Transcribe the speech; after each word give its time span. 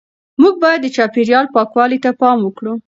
موږ 0.41 0.53
باید 0.63 0.79
د 0.83 0.87
چاپیریال 0.95 1.45
پاکوالي 1.55 1.97
ته 2.03 2.09
پام 2.21 2.37
وکړو. 2.43 2.73